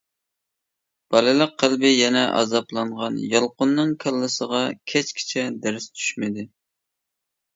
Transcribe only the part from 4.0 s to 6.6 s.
كاللىسىغا كەچكىچە دەرس چۈشمىدى.